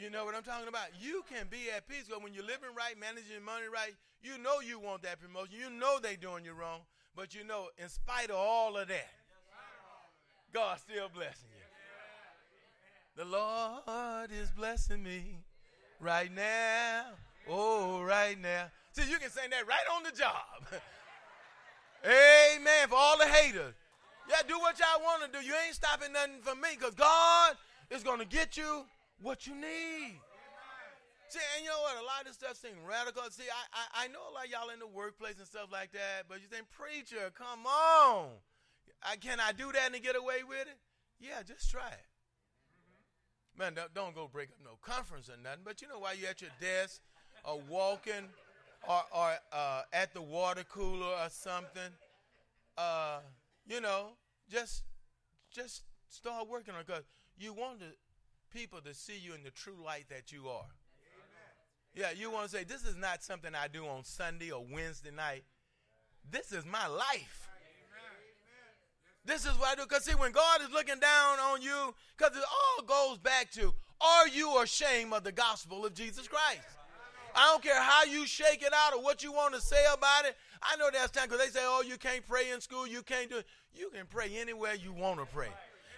[0.00, 0.88] You know what I'm talking about?
[0.98, 4.60] You can be at peace because when you're living right, managing money right, you know
[4.60, 5.56] you want that promotion.
[5.60, 6.80] You know they doing you wrong,
[7.14, 9.10] but you know, in spite of all of that,
[10.54, 13.22] God's still blessing you.
[13.22, 15.36] The Lord is blessing me
[16.00, 17.04] right now.
[17.46, 18.68] Oh, right now.
[18.92, 20.80] See, you can sing that right on the job.
[22.06, 22.88] Amen.
[22.88, 23.74] For all the haters.
[24.30, 25.44] Yeah, do what y'all want to do.
[25.44, 27.56] You ain't stopping nothing from me because God
[27.90, 28.86] is going to get you
[29.22, 30.20] what you need.
[31.28, 31.94] See, and you know what?
[32.02, 33.22] A lot of this stuff seems radical.
[33.30, 35.92] See, I, I, I know a lot of y'all in the workplace and stuff like
[35.92, 38.30] that, but you think, preacher, come on.
[39.02, 40.78] I, can I do that and get away with it?
[41.20, 42.06] Yeah, just try it.
[43.56, 46.30] Man, don't, don't go break up no conference or nothing, but you know, why you're
[46.30, 47.00] at your desk
[47.44, 48.26] or walking
[48.88, 51.92] or, or uh, at the water cooler or something,
[52.76, 53.20] uh,
[53.68, 54.14] you know,
[54.50, 54.82] just
[55.52, 57.04] just start working on it because
[57.38, 57.86] you want the
[58.52, 60.66] people to see you in the true light that you are.
[61.94, 65.10] Yeah, you want to say, this is not something I do on Sunday or Wednesday
[65.10, 65.44] night.
[66.30, 67.48] This is my life.
[69.24, 69.82] This is what I do.
[69.88, 73.74] Because, see, when God is looking down on you, because it all goes back to,
[74.00, 76.66] are you ashamed of the gospel of Jesus Christ?
[77.34, 80.24] I don't care how you shake it out or what you want to say about
[80.24, 80.36] it.
[80.62, 83.30] I know that's time because they say, oh, you can't pray in school, you can't
[83.30, 83.46] do it.
[83.74, 85.48] You can pray anywhere you want to pray.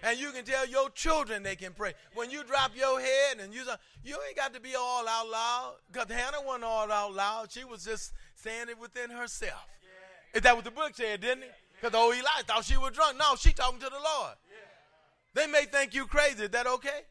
[0.03, 1.95] And you can tell your children they can pray.
[2.15, 3.63] When you drop your head and you
[4.05, 5.77] you ain't got to be all out loud.
[5.91, 7.53] Because Hannah wasn't all out loud.
[7.53, 9.65] She was just saying it within herself.
[9.81, 10.39] Yeah.
[10.39, 11.55] Is that what the book said, didn't it?
[11.81, 13.17] Because old Eli thought she was drunk.
[13.17, 14.35] No, she talking to the Lord.
[14.51, 14.57] Yeah.
[15.35, 16.45] They may think you crazy.
[16.45, 17.03] Is that okay?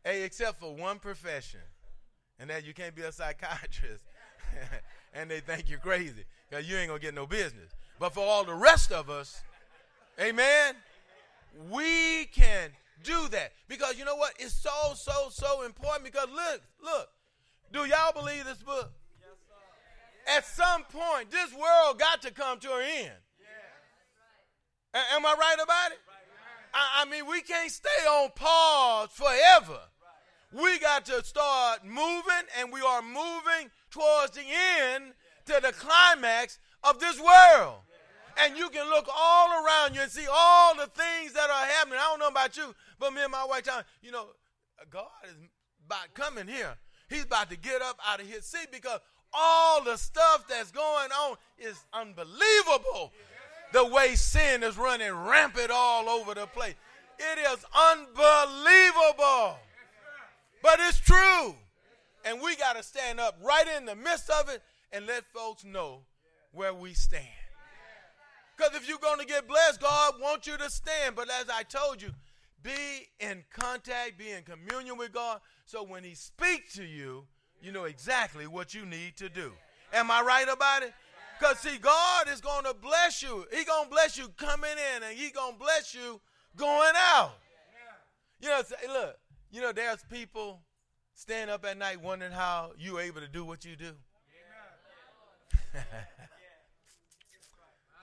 [0.05, 1.59] hey, except for one profession
[2.39, 4.05] and that you can't be a psychiatrist
[5.13, 7.71] and they think you're crazy because you ain't going to get no business.
[7.99, 9.41] But for all the rest of us,
[10.19, 10.75] amen,
[11.69, 12.71] we can
[13.03, 13.53] do that.
[13.67, 14.33] Because you know what?
[14.39, 17.09] It's so, so, so important because look, look,
[17.71, 18.91] do y'all believe this book?
[20.25, 23.11] Yes, At some point, this world got to come to an end.
[24.93, 25.03] Yes.
[25.13, 25.99] Am I right about it?
[26.73, 29.79] I, I mean, we can't stay on pause forever.
[30.53, 35.13] We got to start moving, and we are moving towards the end
[35.45, 37.75] to the climax of this world.
[38.43, 41.99] And you can look all around you and see all the things that are happening.
[41.99, 43.67] I don't know about you, but me and my wife,
[44.01, 44.27] you know,
[44.89, 45.35] God is
[45.85, 46.75] about coming here.
[47.09, 48.99] He's about to get up out of his seat because
[49.33, 53.11] all the stuff that's going on is unbelievable.
[53.73, 56.75] The way sin is running rampant all over the place.
[57.19, 59.57] It is unbelievable.
[60.63, 61.55] But it's true.
[62.25, 65.63] And we got to stand up right in the midst of it and let folks
[65.63, 66.01] know
[66.51, 67.25] where we stand.
[68.55, 71.15] Because if you're going to get blessed, God wants you to stand.
[71.15, 72.11] But as I told you,
[72.61, 75.39] be in contact, be in communion with God.
[75.65, 77.25] So when He speaks to you,
[77.61, 79.51] you know exactly what you need to do.
[79.93, 80.93] Am I right about it?
[81.39, 83.45] Because see, God is going to bless you.
[83.51, 86.21] He going to bless you coming in, and He going to bless you
[86.55, 87.33] going out.
[88.41, 89.17] You know, look,
[89.51, 90.59] you know, there's people
[91.21, 93.91] stand up at night wondering how you're able to do what you do.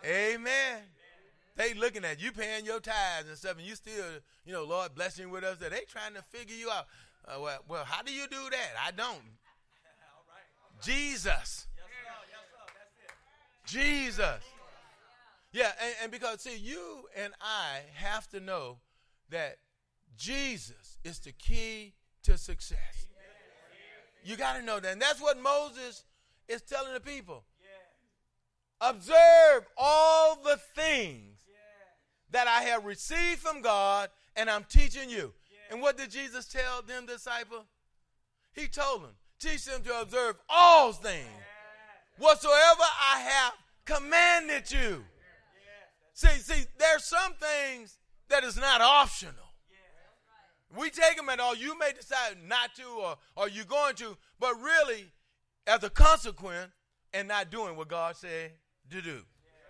[0.06, 0.82] Amen.
[1.56, 4.04] They looking at you paying your tithes and stuff, and you still,
[4.46, 5.58] you know, Lord blessing with us.
[5.58, 6.86] That they trying to figure you out.
[7.26, 8.70] Uh, well, well, how do you do that?
[8.86, 9.18] I don't.
[10.80, 11.66] Jesus.
[13.66, 14.44] Jesus.
[15.50, 18.78] Yeah, and, and because see, you and I have to know
[19.30, 19.56] that
[20.16, 23.07] Jesus is the key to success.
[24.24, 24.92] You got to know that.
[24.92, 26.04] And that's what Moses
[26.48, 27.44] is telling the people.
[28.80, 31.38] Observe all the things
[32.30, 35.32] that I have received from God and I'm teaching you.
[35.70, 37.64] And what did Jesus tell them, disciple?
[38.54, 41.26] He told them, teach them to observe all things
[42.18, 43.52] whatsoever I have
[43.84, 45.04] commanded you.
[46.12, 49.34] See, see, there's some things that is not optional.
[50.76, 51.56] We take them at all.
[51.56, 55.06] You may decide not to, or, or you're going to, but really,
[55.66, 56.72] as a consequence,
[57.14, 58.52] and not doing what God said
[58.90, 59.20] to do.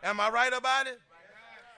[0.02, 0.98] Am I right about it?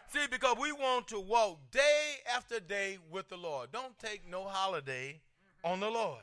[0.08, 3.70] See, because we want to walk day after day with the Lord.
[3.72, 5.20] Don't take no holiday
[5.62, 6.22] on the Lord.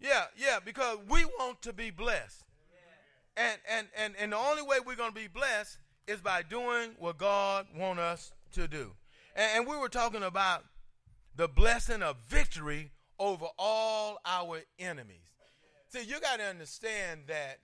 [0.00, 2.44] Yeah, yeah, because we want to be blessed.
[3.36, 6.90] And and and, and the only way we're going to be blessed is by doing
[6.98, 8.92] what God wants us to do.
[9.38, 10.64] And, we were talking about
[11.36, 15.30] the blessing of victory over all our enemies.
[15.90, 17.60] See, you got to understand that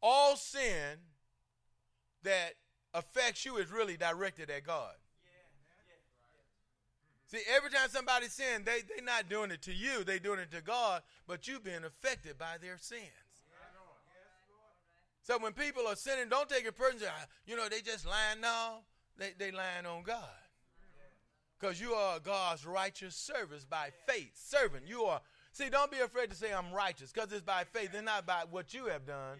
[0.00, 0.98] all sin
[2.22, 2.52] that
[2.94, 4.94] affects you is really directed at God.
[7.26, 10.52] See, every time somebody sins, they they're not doing it to you, they're doing it
[10.52, 13.02] to God, but you've been affected by their sins.
[15.22, 17.08] So when people are sinning, don't take it personally.
[17.46, 18.40] You know, they just lying.
[18.40, 18.80] No,
[19.16, 20.41] they they lying on God.
[21.62, 24.32] Because you are God's righteous service by faith.
[24.34, 24.82] Servant.
[24.88, 25.20] You are.
[25.52, 27.90] See, don't be afraid to say I'm righteous because it's by faith.
[27.92, 29.38] It's not by what you have done.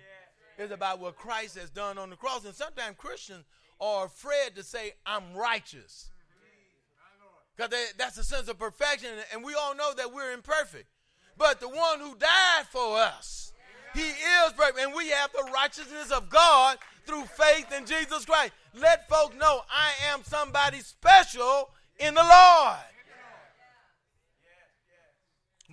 [0.57, 2.45] It's about what Christ has done on the cross.
[2.45, 3.45] And sometimes Christians
[3.81, 6.11] are afraid to say I'm righteous.
[7.57, 9.11] Because that's a sense of perfection.
[9.33, 10.87] And we all know that we're imperfect.
[11.37, 13.53] But the one who died for us,
[13.95, 14.79] he is perfect.
[14.79, 18.53] And we have the righteousness of God through faith in Jesus Christ.
[18.75, 22.77] Let folks know I am somebody special in the Lord.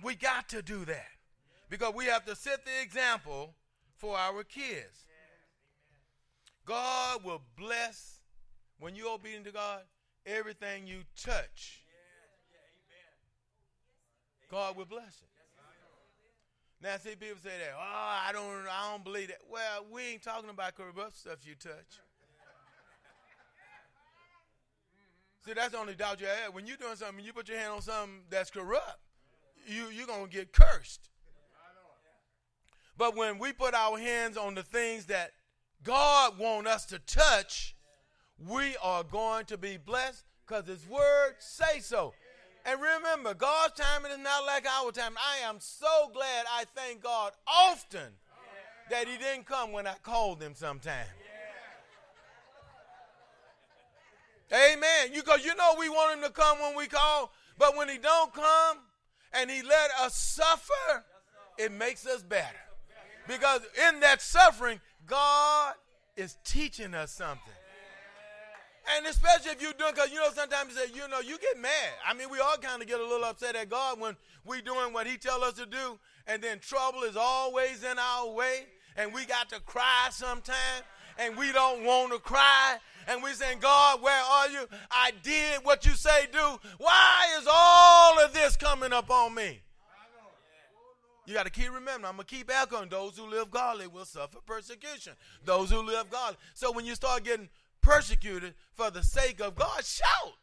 [0.02, 1.08] We got to do that
[1.68, 3.54] because we have to set the example
[3.98, 5.04] for our kids.
[6.64, 8.20] God will bless
[8.78, 9.82] when you're obedient to God
[10.24, 11.82] everything you touch.
[14.50, 15.28] God will bless it.
[16.82, 17.74] Now, see, people say that.
[17.76, 19.38] Oh, I don't, I don't believe that.
[19.50, 22.00] Well, we ain't talking about corrupt stuff you touch.
[25.44, 26.54] See, that's the only doubt you have.
[26.54, 28.98] When you're doing something, you put your hand on something that's corrupt,
[29.66, 31.08] you, you're going to get cursed.
[32.98, 35.30] But when we put our hands on the things that
[35.82, 37.74] God wants us to touch,
[38.46, 42.12] we are going to be blessed because His Word say so.
[42.66, 45.14] And remember, God's timing is not like our time.
[45.16, 48.12] I am so glad I thank God often
[48.90, 51.06] that He didn't come when I called Him sometime.
[54.52, 55.12] Amen.
[55.12, 57.98] You because you know we want him to come when we call, but when he
[57.98, 58.78] don't come
[59.32, 61.04] and he let us suffer,
[61.58, 62.56] it makes us better.
[63.28, 65.74] Because in that suffering, God
[66.16, 67.52] is teaching us something.
[68.96, 71.60] And especially if you're doing, because you know sometimes you say, you know, you get
[71.60, 71.92] mad.
[72.06, 74.92] I mean, we all kind of get a little upset at God when we doing
[74.92, 79.12] what He tell us to do, and then trouble is always in our way, and
[79.12, 80.82] we got to cry sometimes,
[81.18, 84.66] and we don't want to cry, and we saying, God, where are you?
[84.90, 86.58] I did what you say do.
[86.78, 89.60] Why is all of this coming up on me?
[91.26, 92.06] You got to keep remembering.
[92.06, 92.88] I'm going to keep echoing.
[92.88, 95.12] Those who live godly will suffer persecution.
[95.44, 96.36] Those who live godly.
[96.54, 97.48] So when you start getting
[97.80, 100.34] persecuted for the sake of God, shout.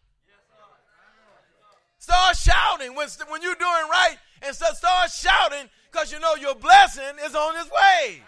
[1.98, 6.56] Start shouting when, when you're doing right and so start shouting because you know your
[6.56, 8.22] blessing is on its way.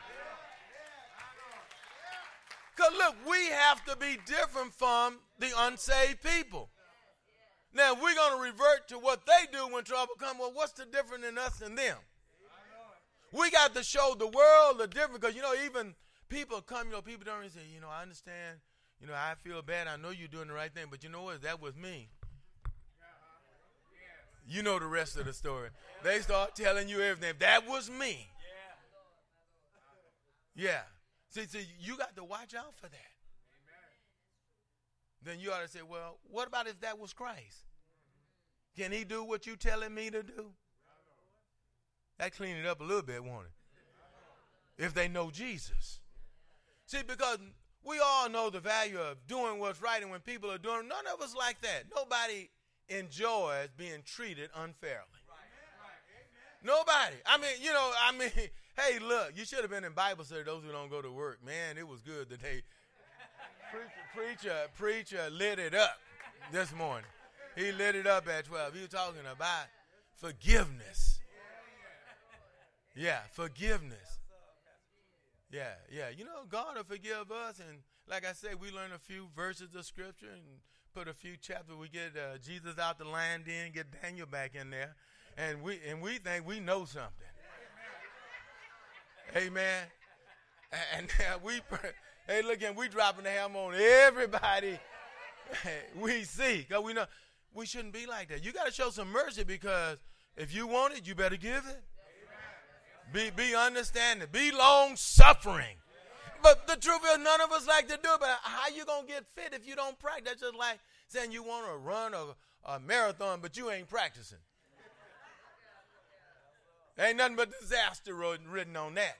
[2.80, 6.70] Because look, we have to be different from the unsaved people.
[7.74, 10.40] Now, we're going to revert to what they do when trouble comes.
[10.40, 11.98] Well, what's the difference in us and them?
[13.34, 15.94] We got to show the world the difference because, you know, even
[16.30, 18.60] people come, you know, people don't really say, you know, I understand,
[19.02, 19.88] you know, I feel bad.
[19.88, 21.42] I know you're doing the right thing, but you know what?
[21.42, 22.08] That was me.
[24.48, 25.70] You know the rest of the story.
[26.02, 27.36] They start telling you everything.
[27.40, 28.30] That was me.
[30.56, 30.80] Yeah.
[31.30, 33.14] See, see, you got to watch out for that.
[35.24, 37.66] Then you ought to say, well, what about if that was Christ?
[38.78, 40.52] Can he do what you're telling me to do?
[42.18, 44.84] That clean it up a little bit, won't it?
[44.84, 46.00] If they know Jesus.
[46.86, 47.38] See, because
[47.84, 51.06] we all know the value of doing what's right, and when people are doing, none
[51.14, 51.84] of us like that.
[51.96, 52.50] Nobody
[52.88, 55.06] enjoys being treated unfairly.
[56.64, 57.16] Nobody.
[57.26, 58.32] I mean, you know, I mean,
[58.78, 60.44] hey, look, you should have been in Bible study.
[60.44, 62.64] Those who don't go to work, man, it was good today.
[63.72, 65.98] preacher, preacher, preacher lit it up
[66.52, 67.10] this morning.
[67.56, 68.74] He lit it up at twelve.
[68.74, 69.66] He was talking about
[70.16, 71.20] forgiveness.
[72.96, 74.20] Yeah, forgiveness.
[75.52, 76.10] Yeah, yeah.
[76.16, 79.74] You know, God will forgive us, and like I said, we learn a few verses
[79.76, 80.44] of scripture and
[80.94, 81.76] put a few chapters.
[81.76, 84.96] We get uh, Jesus out the land in, get Daniel back in there,
[85.38, 87.29] and we and we think we know something.
[89.36, 89.86] Amen.
[90.72, 91.62] And, and we,
[92.28, 94.80] hey, look, and we dropping the hammer on everybody
[96.00, 97.06] we see, cause we know
[97.54, 98.44] we shouldn't be like that.
[98.44, 99.98] You got to show some mercy because
[100.36, 101.84] if you want it, you better give it.
[103.12, 104.28] Be be understanding.
[104.32, 105.76] Be long suffering.
[106.44, 108.20] But the truth is, none of us like to do it.
[108.20, 110.26] But how you gonna get fit if you don't practice?
[110.26, 114.38] That's just like saying you want to run a, a marathon, but you ain't practicing.
[117.00, 119.18] Ain't nothing but disaster written on that.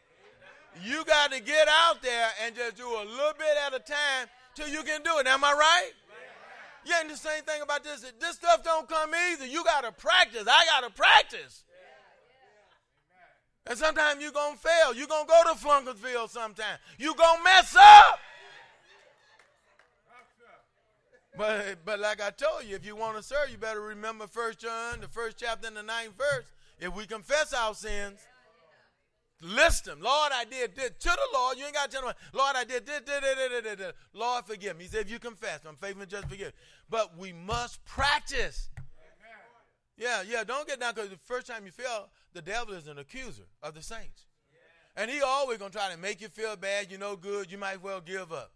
[0.84, 4.28] You got to get out there and just do a little bit at a time
[4.54, 5.28] till you can do it.
[5.28, 5.92] Am I right?
[6.86, 8.06] Yeah, and the same thing about this.
[8.20, 9.50] This stuff don't come easy.
[9.50, 10.44] You got to practice.
[10.48, 11.64] I got to practice.
[13.68, 14.94] And sometimes you're going to fail.
[14.94, 16.78] You're going to go to Flunkersville sometime.
[16.98, 18.20] You're going to mess up.
[21.38, 24.60] But, but like I told you, if you want to serve, you better remember First
[24.60, 26.46] John, the first chapter and the ninth verse.
[26.80, 28.20] If we confess our sins,
[29.42, 30.00] list them.
[30.02, 30.92] Lord, I did this.
[31.00, 33.94] To the Lord, you ain't got to tell Lord, I did this, this.
[34.14, 34.86] Lord, forgive me.
[34.86, 36.54] He said, if you confess, I'm faithful and just forgive.
[36.90, 38.70] But we must practice.
[39.98, 42.98] Yeah, yeah, don't get down because the first time you fail, the devil is an
[42.98, 44.26] accuser of the saints.
[44.96, 47.58] And he always going to try to make you feel bad, you know good, you
[47.58, 48.52] might as well give up.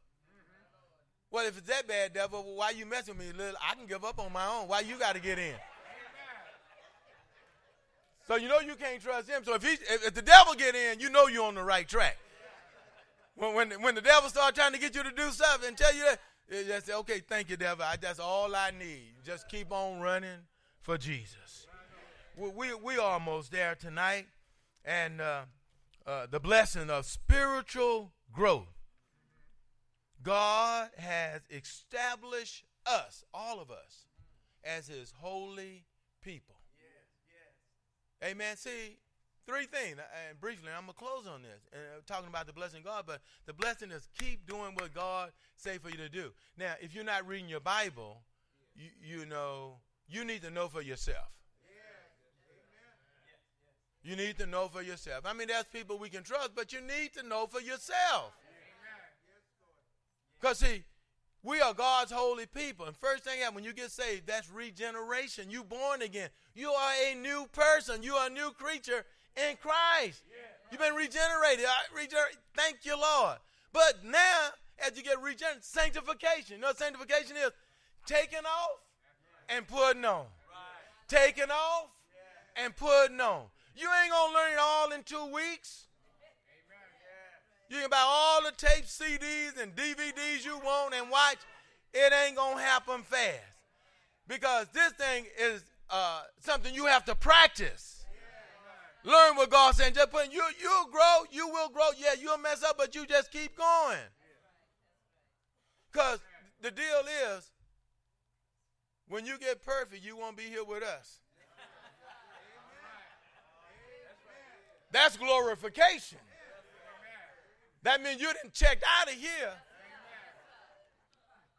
[1.32, 3.44] Well, if it's that bad, devil, why you messing with me?
[3.68, 4.68] I can give up on my own.
[4.68, 5.56] Why you got to get in?
[8.28, 9.44] So you know you can't trust him.
[9.44, 11.88] So if he, if, if the devil get in, you know you're on the right
[11.88, 12.18] track.
[13.36, 15.94] When when, when the devil start trying to get you to do something and tell
[15.94, 16.20] you that,
[16.50, 17.84] you just say, okay, thank you, devil.
[17.84, 19.14] I, that's all I need.
[19.26, 20.40] Just keep on running
[20.82, 21.68] for Jesus.
[22.38, 24.28] We we, we almost there tonight,
[24.86, 25.42] and uh,
[26.06, 28.68] uh, the blessing of spiritual growth.
[30.22, 34.06] God has established us, all of us,
[34.64, 35.84] as His holy
[36.22, 36.53] people.
[38.24, 38.56] Amen.
[38.56, 38.98] See,
[39.46, 42.80] three things, and briefly, I'm gonna close on this, and uh, talking about the blessing
[42.80, 43.04] of God.
[43.06, 46.32] But the blessing is keep doing what God say for you to do.
[46.58, 48.22] Now, if you're not reading your Bible,
[48.76, 49.76] you, you know
[50.08, 51.28] you need to know for yourself.
[54.04, 55.24] You need to know for yourself.
[55.26, 58.34] I mean, there's people we can trust, but you need to know for yourself.
[60.40, 60.84] Because see,
[61.44, 62.86] we are God's holy people.
[62.86, 65.50] And first thing when you get saved, that's regeneration.
[65.50, 66.30] You born again.
[66.56, 68.02] You are a new person.
[68.02, 70.24] You are a new creature in Christ.
[70.72, 71.66] You've been regenerated.
[71.94, 72.38] regenerate.
[72.56, 73.38] Thank you, Lord.
[73.74, 76.56] But now, as you get regenerated, sanctification.
[76.56, 77.52] You know what sanctification is?
[78.06, 78.80] Taking off
[79.50, 80.26] and putting on.
[81.08, 81.90] Taking off
[82.56, 83.44] and putting on.
[83.76, 85.88] You ain't gonna learn it all in two weeks.
[87.74, 91.38] You can buy all the tape CDs and DVDs you want and watch.
[91.92, 93.40] It ain't going to happen fast.
[94.28, 98.06] Because this thing is uh, something you have to practice.
[99.04, 99.96] Learn what God said.
[99.96, 101.90] Just put you you'll grow, you will grow.
[101.98, 103.98] Yeah, you'll mess up, but you just keep going.
[105.92, 106.20] Because
[106.62, 106.86] the deal
[107.36, 107.50] is,
[109.08, 111.20] when you get perfect, you won't be here with us.
[114.92, 116.20] That's glorification.
[117.84, 119.54] That means you didn't check out of here.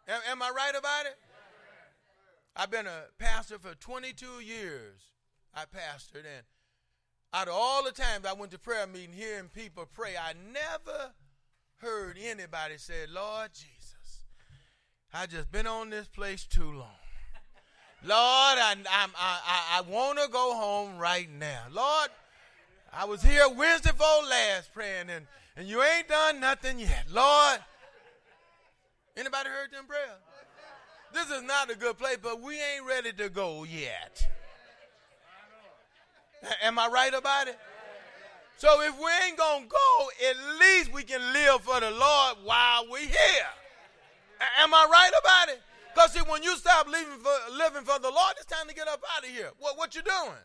[0.09, 1.17] Am, am, I right about it?
[2.57, 5.01] I've been a pastor for 22 years.
[5.55, 6.45] I pastored, and
[7.33, 11.13] out of all the times I went to prayer meeting hearing people pray, I never
[11.77, 14.25] heard anybody say, Lord Jesus,
[15.13, 16.99] I just been on this place too long.
[18.03, 21.63] Lord, I, I, I, I want to go home right now.
[21.73, 22.11] Lord,
[22.93, 25.27] I was here Wednesday before last praying, and
[25.57, 27.05] and you ain't done nothing yet.
[27.11, 27.61] Lord,
[29.17, 30.21] anybody heard them prayers?
[31.13, 34.27] This is not a good place, but we ain't ready to go yet.
[36.63, 37.59] Am I right about it?
[38.57, 42.87] So if we ain't to go, at least we can live for the Lord while
[42.91, 43.51] we're here.
[44.59, 45.63] Am I right about it?
[45.95, 48.89] Because see, when you stop living for, living for the Lord, it's time to get
[48.89, 49.51] up out of here.
[49.59, 50.39] What, what you doing?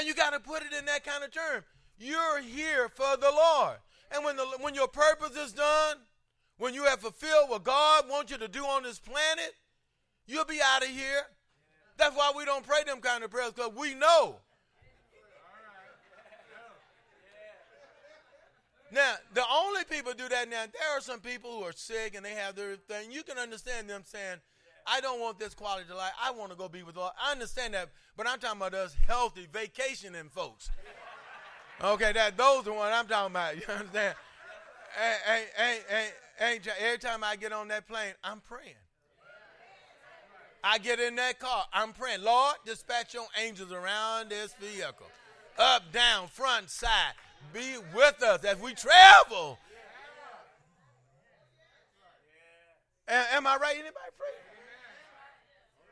[0.00, 1.62] And you got to put it in that kind of term.
[1.98, 3.76] you're here for the Lord.
[4.10, 5.98] And when, the, when your purpose is done,
[6.56, 9.52] when you have fulfilled what God wants you to do on this planet,
[10.26, 11.24] you'll be out of here.
[11.98, 14.36] That's why we don't pray them kind of prayers because we know.
[18.90, 22.24] Now, the only people do that now, there are some people who are sick and
[22.24, 23.12] they have their thing.
[23.12, 24.38] You can understand them saying,
[24.86, 26.12] I don't want this quality of life.
[26.22, 27.12] I want to go be with God.
[27.22, 30.70] I understand that, but I'm talking about us healthy vacationing folks.
[31.82, 33.56] Okay, that those are what I'm talking about.
[33.68, 34.14] You understand?
[34.98, 36.08] Hey, hey, hey,
[36.38, 38.74] hey, every time I get on that plane, I'm praying.
[40.62, 42.22] I get in that car, I'm praying.
[42.22, 45.06] Lord, dispatch your angels around this vehicle,
[45.58, 47.14] up, down, front, side.
[47.54, 49.58] Be with us as we travel.
[53.08, 53.74] Am I right?
[53.74, 54.49] Anybody pray?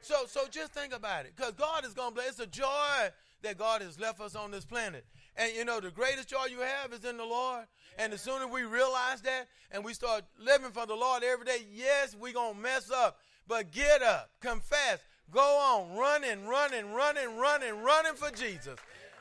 [0.09, 2.29] So, so just think about it, because God is going to bless.
[2.31, 3.11] It's a joy
[3.43, 5.05] that God has left us on this planet.
[5.37, 7.67] And you know, the greatest joy you have is in the Lord.
[7.99, 11.59] And the sooner we realize that and we start living for the Lord every day,
[11.71, 13.19] yes, we're going to mess up.
[13.47, 15.01] But get up, confess,
[15.31, 18.79] go on, running, running, running, running, running for Jesus.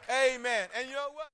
[0.10, 0.70] Amen.
[0.74, 1.28] And you know what?